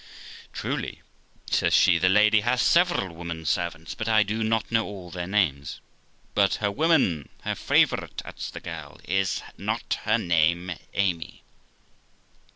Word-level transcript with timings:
'Truly', 0.51 1.03
says 1.51 1.75
she, 1.75 1.99
'the 1.99 2.09
Lady 2.09 2.41
has 2.41 2.59
several 2.59 3.13
women 3.13 3.45
servants, 3.45 3.93
but 3.93 4.09
I 4.09 4.23
do 4.23 4.43
not 4.43 4.71
know 4.71 4.83
all 4.83 5.11
their 5.11 5.27
names.'' 5.27 5.79
But 6.33 6.55
her 6.55 6.71
woman, 6.71 7.29
her 7.43 7.53
favourite' 7.53 8.23
adds 8.25 8.49
the 8.49 8.61
girl; 8.61 8.99
'is 9.03 9.43
not 9.59 9.99
her 10.05 10.17
name 10.17 10.71
Amy?' 10.95 11.43